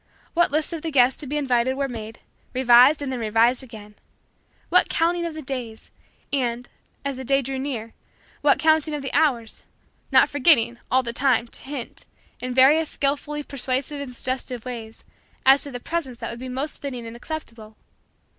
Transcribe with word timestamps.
What 0.33 0.49
lists 0.49 0.73
of 0.73 0.81
the 0.81 0.89
guests 0.89 1.19
to 1.19 1.27
be 1.27 1.37
invited 1.37 1.75
were 1.75 1.87
made, 1.87 2.21
revised 2.55 3.03
and 3.03 3.11
then 3.11 3.19
revised 3.19 3.61
again! 3.63 3.93
What 4.69 4.89
counting 4.89 5.27
of 5.27 5.35
the 5.35 5.43
days, 5.43 5.91
and, 6.33 6.67
as 7.05 7.17
the 7.17 7.23
day 7.23 7.43
drew 7.43 7.59
near, 7.59 7.93
what 8.41 8.57
counting 8.57 8.95
of 8.95 9.03
the 9.03 9.13
hours; 9.13 9.61
not 10.11 10.27
forgetting, 10.27 10.79
all 10.89 11.03
the 11.03 11.13
time, 11.13 11.47
to 11.49 11.61
hint, 11.61 12.07
in 12.39 12.51
various 12.55 12.89
skillfully 12.89 13.43
persuasive 13.43 14.01
and 14.01 14.15
suggestive 14.15 14.65
ways, 14.65 15.03
as 15.45 15.61
to 15.61 15.71
the 15.71 15.79
presents 15.79 16.19
that 16.19 16.31
would 16.31 16.39
be 16.39 16.49
most 16.49 16.81
fitting 16.81 17.05
and 17.05 17.15
acceptable! 17.15 17.77